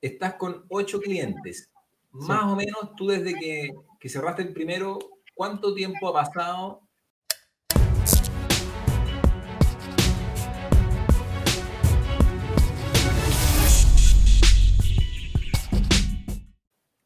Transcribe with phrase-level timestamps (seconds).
[0.00, 1.70] estás con ocho clientes.
[2.10, 4.98] Más o menos tú desde que, que cerraste el primero,
[5.34, 6.82] ¿cuánto tiempo ha pasado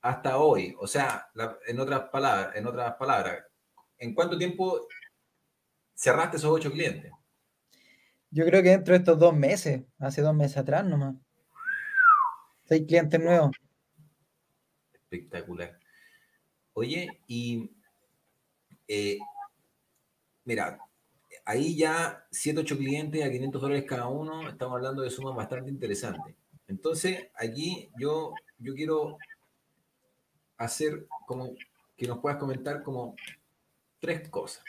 [0.00, 0.74] hasta hoy?
[0.78, 1.28] O sea,
[1.66, 3.44] en otras palabras, en otras palabras,
[3.98, 4.86] ¿en cuánto tiempo
[5.94, 7.12] cerraste esos ocho clientes?
[8.30, 11.16] Yo creo que dentro de estos dos meses, hace dos meses atrás nomás.
[12.70, 13.50] Seis clientes nuevos.
[14.92, 15.76] Espectacular.
[16.72, 17.68] Oye, y
[18.86, 19.18] eh,
[20.44, 20.78] mira,
[21.44, 25.68] ahí ya 7, 8 clientes a 500 dólares cada uno, estamos hablando de sumas bastante
[25.68, 26.36] interesantes.
[26.68, 29.18] Entonces, aquí yo, yo quiero
[30.56, 31.56] hacer como
[31.96, 33.16] que nos puedas comentar como
[33.98, 34.62] tres cosas.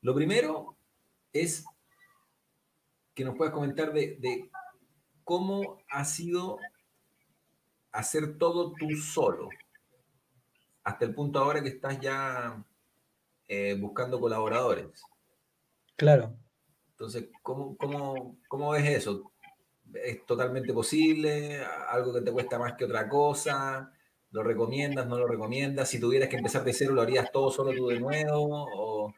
[0.00, 0.74] Lo primero
[1.34, 1.66] es
[3.14, 4.50] que nos puedas comentar de, de
[5.24, 6.58] ¿cómo ha sido
[7.92, 9.48] hacer todo tú solo?
[10.84, 12.64] Hasta el punto ahora que estás ya
[13.46, 14.86] eh, buscando colaboradores.
[15.96, 16.34] Claro.
[16.90, 17.76] Entonces, ¿cómo,
[18.48, 19.32] cómo, ves eso?
[19.94, 21.60] ¿Es totalmente posible?
[21.88, 23.92] ¿Algo que te cuesta más que otra cosa?
[24.30, 25.06] ¿Lo recomiendas?
[25.06, 25.88] ¿No lo recomiendas?
[25.88, 29.14] Si tuvieras que empezar de cero, ¿lo harías todo solo tú de nuevo?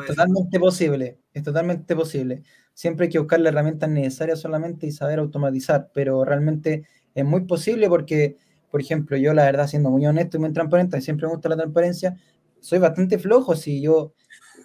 [0.00, 2.42] Es totalmente posible, es totalmente posible.
[2.74, 7.42] Siempre hay que buscar las herramientas necesarias solamente y saber automatizar, pero realmente es muy
[7.42, 8.36] posible porque,
[8.70, 11.56] por ejemplo, yo la verdad, siendo muy honesto y muy transparente, siempre me gusta la
[11.56, 12.16] transparencia,
[12.60, 14.14] soy bastante flojo si yo,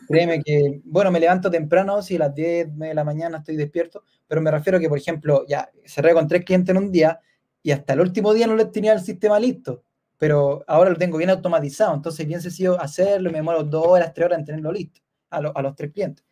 [0.08, 4.04] créeme que, bueno, me levanto temprano, si a las 10 de la mañana estoy despierto,
[4.28, 7.20] pero me refiero a que, por ejemplo, ya cerré con tres clientes en un día
[7.62, 9.84] y hasta el último día no les tenía el sistema listo,
[10.18, 14.26] pero ahora lo tengo bien automatizado, entonces bien sencillo hacerlo, me demoro dos horas, tres
[14.26, 16.26] horas en tenerlo listo a, a los tres clientes.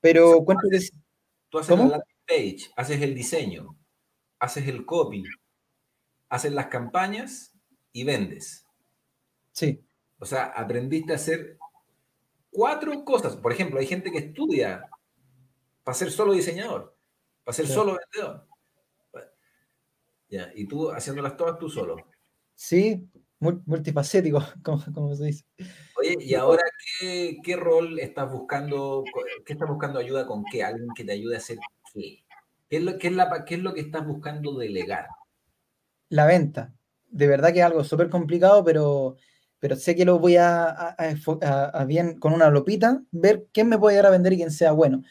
[0.00, 0.78] Pero cuéntame
[1.50, 3.76] Tú haces la landing page, haces el diseño,
[4.38, 5.24] haces el copy,
[6.28, 7.52] haces las campañas
[7.92, 8.64] y vendes.
[9.52, 9.84] Sí.
[10.20, 11.58] O sea, aprendiste a hacer
[12.50, 13.36] cuatro cosas.
[13.36, 14.88] Por ejemplo, hay gente que estudia
[15.82, 16.96] para ser solo diseñador,
[17.42, 18.46] para ser solo vendedor.
[20.28, 21.96] Ya, y tú haciéndolas todas tú solo.
[22.54, 23.08] Sí,
[23.40, 25.44] multifacético, como, se dice.
[25.96, 26.62] Oye, ¿y ahora
[27.00, 29.04] qué, qué, rol estás buscando?
[29.44, 30.62] ¿Qué estás buscando ayuda con qué?
[30.62, 31.58] ¿Alguien que te ayude a hacer
[31.92, 32.22] qué?
[32.68, 35.08] ¿Qué es lo, qué es la, qué es lo que estás buscando delegar?
[36.08, 36.72] La venta.
[37.08, 39.16] De verdad que es algo súper complicado, pero,
[39.58, 40.94] pero sé que lo voy a, a,
[41.72, 44.70] a, bien con una lopita, ver quién me puede llegar a vender y quién sea
[44.70, 45.02] bueno.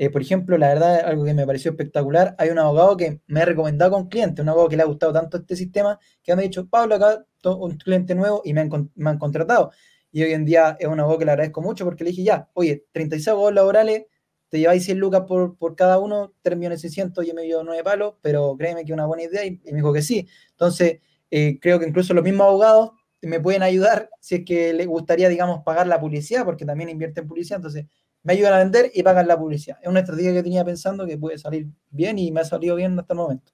[0.00, 3.42] Eh, por ejemplo, la verdad, algo que me pareció espectacular, hay un abogado que me
[3.42, 6.42] ha recomendado con cliente, un abogado que le ha gustado tanto este sistema, que me
[6.42, 9.72] ha dicho, Pablo, acá un cliente nuevo y me han, me han contratado.
[10.12, 12.48] Y hoy en día es un abogado que le agradezco mucho porque le dije, ya,
[12.54, 14.06] oye, 36 abogados laborales,
[14.48, 17.82] te lleváis 100 lucas por, por cada uno, 3 millones 600, yo me llevo 9
[17.82, 20.28] palos, pero créeme que es una buena idea y, me dijo que sí.
[20.50, 24.86] Entonces, eh, creo que incluso los mismos abogados me pueden ayudar si es que les
[24.86, 27.86] gustaría, digamos, pagar la publicidad, porque también invierte en publicidad, entonces
[28.22, 29.78] me ayudan a vender y pagan la publicidad.
[29.82, 32.98] Es una estrategia que tenía pensando que puede salir bien y me ha salido bien
[32.98, 33.52] hasta el momento.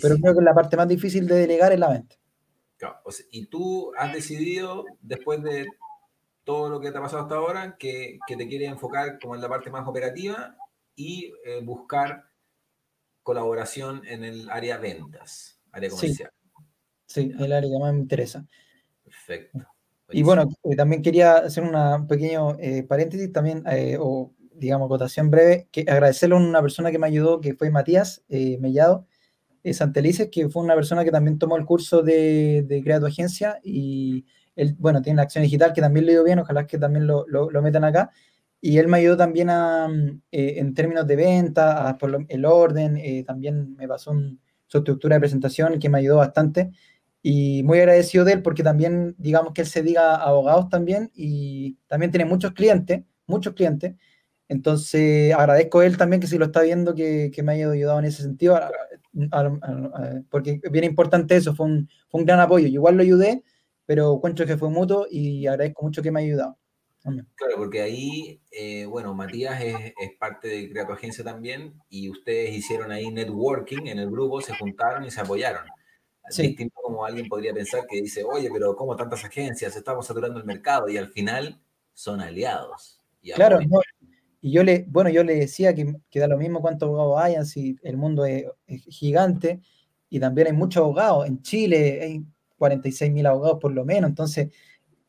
[0.00, 2.16] Pero creo que la parte más difícil de delegar es la venta.
[3.30, 5.66] y tú has decidido, después de
[6.44, 9.42] todo lo que te ha pasado hasta ahora, que, que te quieres enfocar como en
[9.42, 10.56] la parte más operativa
[10.96, 12.24] y eh, buscar
[13.22, 16.32] colaboración en el área ventas, área comercial.
[17.06, 18.46] Sí, sí el área que más me interesa.
[19.04, 19.58] Perfecto.
[20.10, 25.30] Y bueno, eh, también quería hacer un pequeño eh, paréntesis también, eh, o digamos, acotación
[25.30, 29.06] breve, que agradecerle a una persona que me ayudó, que fue Matías Mellado
[29.72, 33.60] Santelices, que fue una persona que también tomó el curso de, de Crea tu Agencia
[33.62, 34.24] y
[34.56, 37.26] él, bueno, tiene la acción digital que también le dio bien, ojalá que también lo,
[37.28, 38.10] lo, metan acá.
[38.60, 39.88] Y él me ayudó también a,
[40.32, 44.12] en términos de venta, a, por el orden, también me pasó
[44.66, 46.72] su estructura de presentación que me ayudó bastante.
[47.22, 51.76] Y muy agradecido de él porque también, digamos que él se diga abogados también y
[51.86, 53.94] también tiene muchos clientes, muchos clientes.
[54.48, 57.98] Entonces, agradezco a él también que si lo está viendo, que, que me haya ayudado
[57.98, 58.58] en ese sentido,
[60.30, 62.66] porque es bien importante eso, fue un, fue un gran apoyo.
[62.66, 63.42] igual lo ayudé,
[63.84, 66.58] pero cuento que fue mutuo y agradezco mucho que me haya ayudado.
[67.36, 72.92] Claro, porque ahí, eh, bueno, Matías es, parte de Crea Agencia también y ustedes hicieron
[72.92, 75.64] ahí networking en el grupo, se juntaron y se apoyaron.
[76.30, 76.48] Sí.
[76.48, 79.76] Distinto como alguien podría pensar que dice, oye, pero ¿cómo tantas agencias?
[79.76, 81.60] Estamos saturando el mercado y al final
[81.92, 83.00] son aliados.
[83.34, 83.58] claro,
[84.40, 87.46] y yo le, bueno, yo le decía que, que da lo mismo cuántos abogados hayan,
[87.46, 88.46] si el mundo es,
[88.88, 89.60] gigante
[90.08, 91.26] y también hay muchos abogados.
[91.26, 92.24] En Chile hay
[92.56, 94.48] 46 mil abogados por lo menos, entonces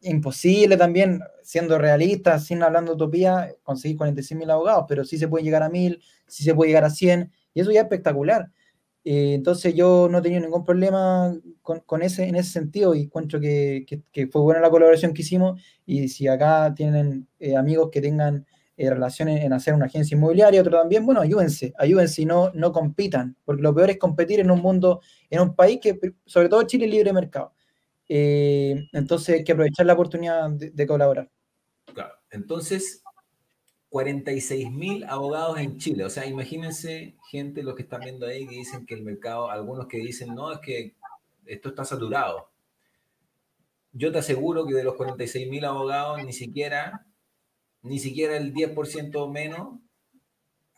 [0.01, 5.27] imposible también, siendo realista, sin hablando de utopía, conseguir 46 mil abogados, pero sí se
[5.27, 8.49] puede llegar a mil, sí se puede llegar a 100, y eso ya es espectacular.
[9.03, 13.39] Eh, entonces yo no he tenido ningún problema con, ese, en ese sentido y encuentro
[13.39, 13.85] que,
[14.31, 18.89] fue buena la colaboración que hicimos y si acá tienen eh, amigos que tengan eh,
[18.89, 23.35] relaciones en hacer una agencia inmobiliaria, otro también, bueno, ayúdense, ayúdense y no, no compitan,
[23.45, 26.85] porque lo peor es competir en un mundo, en un país que, sobre todo Chile,
[26.85, 27.53] es libre mercado.
[28.07, 31.29] entonces hay que aprovechar la oportunidad de, de colaborar.
[31.93, 33.03] Claro, entonces
[33.89, 36.05] 46 mil abogados en Chile.
[36.05, 39.87] O sea, imagínense gente, los que están viendo ahí, que dicen que el mercado, algunos
[39.87, 40.95] que dicen, no, es que
[41.45, 42.49] esto está saturado.
[43.91, 47.07] Yo te aseguro que de los 46 mil abogados, ni siquiera,
[47.81, 49.79] ni siquiera el 10% menos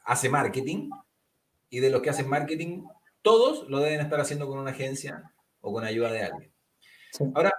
[0.05, 0.89] hace marketing.
[1.69, 2.83] Y de los que hacen marketing,
[3.21, 6.51] todos lo deben estar haciendo con una agencia o con ayuda de alguien.
[7.35, 7.53] Ahora,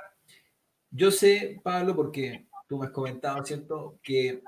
[0.91, 3.99] yo sé, Pablo, porque tú me has comentado, ¿cierto?
[4.03, 4.43] Que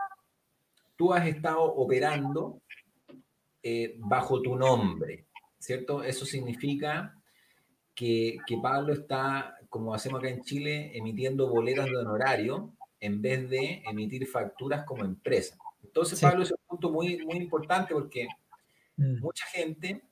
[0.96, 2.60] tú has estado operando
[3.62, 5.26] eh, bajo tu nombre,
[5.58, 6.02] ¿cierto?
[6.02, 7.18] Eso significa
[7.94, 13.82] que, Pablo está, como hacemos acá en Chile, emitiendo boletas de honorario en vez de
[13.86, 15.56] emitir facturas como empresa.
[15.82, 18.26] Entonces, Pablo, es un punto muy, muy importante porque
[18.96, 19.20] mm.
[19.20, 20.02] mucha gente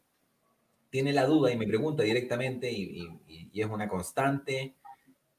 [0.90, 4.74] tiene la duda y me pregunta directamente y, y es una constante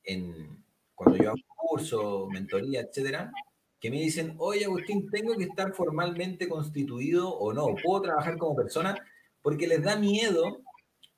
[0.04, 0.64] en,
[0.96, 3.32] cuando yo hago curso, mentoría, etcétera,
[3.84, 7.66] que me dicen, oye Agustín, ¿tengo que estar formalmente constituido o no?
[7.84, 8.96] ¿Puedo trabajar como persona?
[9.42, 10.62] Porque les da miedo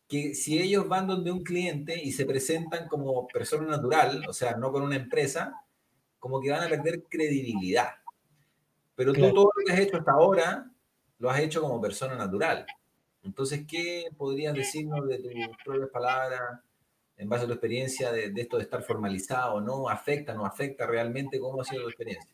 [0.08, 4.58] que si ellos van donde un cliente y se presentan como persona natural, o sea,
[4.58, 5.54] no con una empresa,
[6.18, 7.90] como que van a perder credibilidad.
[8.96, 10.72] Pero tú todo lo que has hecho hasta ahora,
[11.20, 12.66] lo has hecho como persona natural.
[13.22, 15.34] Entonces, ¿qué podrías decirnos de tus
[15.64, 16.62] propias palabras,
[17.16, 19.88] en base a tu experiencia, de, de esto de estar formalizado o no?
[19.88, 21.40] ¿Afecta, no afecta realmente?
[21.40, 22.32] ¿Cómo ha sido tu experiencia?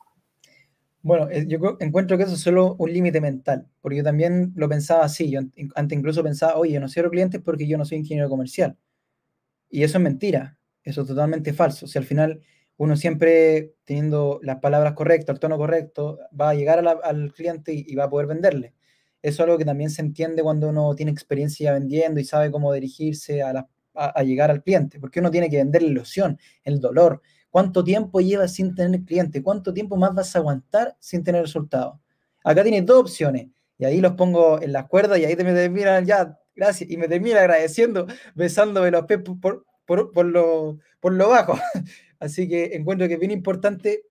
[1.03, 4.69] Bueno, eh, yo encuentro que eso es solo un límite mental, porque yo también lo
[4.69, 5.31] pensaba así.
[5.31, 5.39] Yo
[5.75, 8.77] antes incluso pensaba, oye, yo no cierro clientes porque yo no soy ingeniero comercial.
[9.69, 11.88] Y eso es mentira, eso es totalmente falso.
[11.88, 12.42] Si al final
[12.77, 17.95] uno siempre teniendo las palabras correctas, el tono correcto, va a llegar al cliente y,
[17.95, 18.74] va a poder venderle.
[19.21, 22.74] Eso es algo que también se entiende cuando uno tiene experiencia vendiendo y sabe cómo
[22.74, 27.21] dirigirse a, a llegar al cliente, porque uno tiene que vender la ilusión, el dolor,
[27.51, 29.44] ¿Cuánto tiempo llevas sin tener cliente?
[29.44, 32.00] ¿Cuánto tiempo más vas a aguantar sin tener resultados?
[32.44, 35.53] Acá tienes dos opciones y ahí los pongo en las cuerdas y ahí te me
[35.53, 41.13] terminan ya, gracias, y me termina agradeciendo, besándome los pies por, por, por, lo, por
[41.13, 41.59] lo bajo.
[42.19, 44.04] Así que encuentro que es bien importante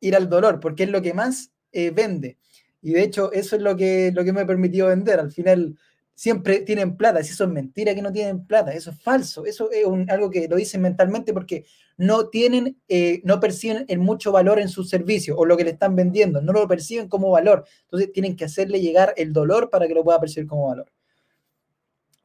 [0.00, 2.36] ir al dolor porque es lo que más eh, vende.
[2.82, 5.18] Y de hecho, eso es lo que, lo que me ha permitido vender.
[5.18, 5.78] Al final,
[6.14, 7.20] siempre tienen plata.
[7.20, 9.44] Eso es mentira que no tienen plata, eso es falso.
[9.44, 11.64] Eso es algo que lo dicen mentalmente porque
[11.96, 15.70] no tienen, eh, no perciben el mucho valor en su servicio o lo que le
[15.70, 17.64] están vendiendo, no lo perciben como valor.
[17.84, 20.90] Entonces tienen que hacerle llegar el dolor para que lo pueda percibir como valor.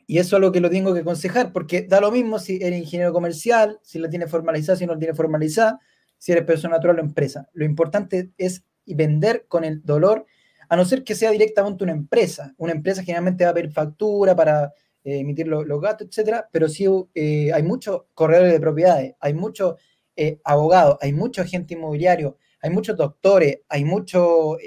[0.08, 2.80] Y eso es lo que lo tengo que aconsejar, porque da lo mismo si eres
[2.80, 5.80] ingeniero comercial, si la tiene formalizada, si no la tiene formalizada,
[6.18, 7.48] si eres persona natural o empresa.
[7.54, 10.26] Lo importante es vender con el dolor
[10.70, 12.54] a no ser que sea directamente una empresa.
[12.58, 14.72] Una empresa generalmente va a pedir factura para
[15.04, 16.86] eh, emitir los, gastos, etcétera, pero sí
[17.16, 19.76] eh, hay muchos corredores de propiedades, hay muchos
[20.16, 24.58] eh, abogados, hay mucho agente inmobiliario, hay muchos doctores, hay mucho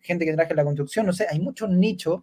[0.00, 2.22] gente que trabaja en la construcción, no sé, hay muchos nichos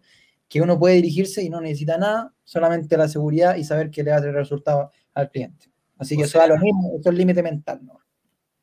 [0.49, 4.11] que uno puede dirigirse y no necesita nada, solamente la seguridad y saber que le
[4.11, 5.71] va a traer resultado al cliente.
[5.97, 7.99] Así que eso da lo mismo, eso es límite mental, ¿no?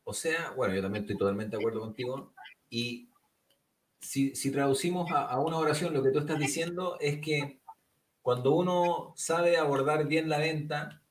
[0.05, 2.33] O sea, bueno, yo también estoy totalmente de acuerdo contigo.
[2.69, 3.06] Y
[4.01, 7.61] si, traducimos a, una oración, lo que tú estás diciendo es que
[8.23, 11.03] cuando uno sabe abordar bien la venta,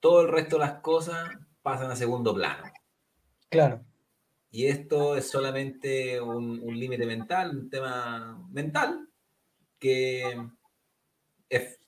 [0.00, 1.30] todo el resto de las cosas
[1.62, 2.64] pasan a segundo plano.
[3.48, 3.84] Claro.
[4.50, 9.08] Y esto es solamente un, límite mental, un tema mental,
[9.78, 10.48] que
[11.48, 11.80] es,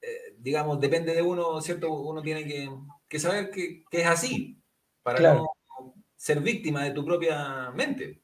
[0.00, 1.92] eh, digamos, depende de uno, ¿cierto?
[1.92, 2.44] Uno tiene
[3.08, 4.58] que, saber que, es así,
[5.02, 5.52] para no
[6.16, 8.23] ser víctima de tu propia mente.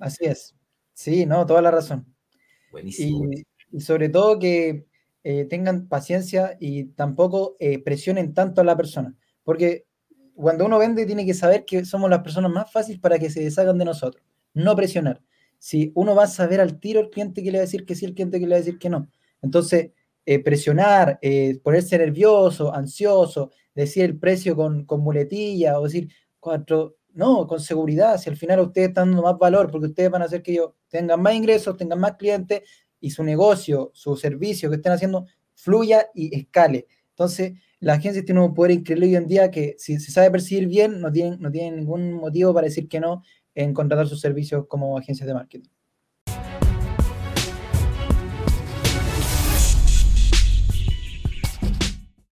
[0.00, 0.54] Así es.
[0.92, 2.06] Sí, no, toda la razón.
[2.70, 3.28] Buenísimo.
[3.72, 4.86] Y, sobre todo que
[5.24, 9.16] eh, tengan paciencia y tampoco eh, presionen tanto a la persona.
[9.42, 9.86] Porque
[10.34, 13.42] cuando uno vende tiene que saber que somos las personas más fáciles para que se
[13.42, 15.22] deshagan de nosotros, no presionar.
[15.58, 17.94] Si uno va a saber al tiro el cliente que le va a decir que
[17.94, 19.08] sí, el cliente que le va a decir que no.
[19.42, 19.90] Entonces,
[20.26, 26.08] eh, presionar, eh, ponerse nervioso, ansioso, decir el precio con, con muletilla o decir
[26.40, 30.22] cuatro, no, con seguridad, si al final ustedes están dando más valor, porque ustedes van
[30.22, 32.62] a hacer que ellos tengan más ingresos, tengan más clientes
[33.00, 36.86] y su negocio, su servicio que estén haciendo fluya y escale.
[37.10, 40.66] Entonces, la agencia tiene un poder increíble hoy en día que si se sabe percibir
[40.66, 43.22] bien, no tienen, no tienen ningún motivo para decir que no
[43.54, 45.73] en contratar sus servicios como agencias de marketing.